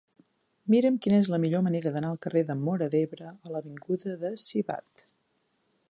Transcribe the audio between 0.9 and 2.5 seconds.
quina és la millor manera d'anar del carrer